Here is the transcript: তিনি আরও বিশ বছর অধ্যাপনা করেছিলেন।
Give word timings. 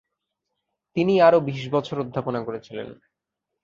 তিনি 0.95 1.13
আরও 1.21 1.39
বিশ 1.41 1.61
বছর 1.71 1.95
অধ্যাপনা 1.99 2.39
করেছিলেন। 2.43 2.87